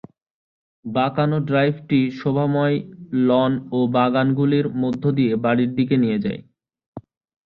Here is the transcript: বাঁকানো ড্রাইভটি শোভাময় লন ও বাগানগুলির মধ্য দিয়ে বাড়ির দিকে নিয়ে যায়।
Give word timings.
বাঁকানো 0.85 1.37
ড্রাইভটি 1.47 1.99
শোভাময় 2.19 2.77
লন 3.27 3.51
ও 3.71 3.89
বাগানগুলির 3.95 4.65
মধ্য 4.81 5.03
দিয়ে 5.17 5.33
বাড়ির 5.43 5.71
দিকে 5.77 5.95
নিয়ে 5.97 6.17
যায়। 6.19 6.41